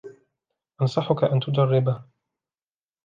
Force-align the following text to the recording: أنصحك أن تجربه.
أنصحك 0.81 1.23
أن 1.23 1.39
تجربه. 1.39 2.03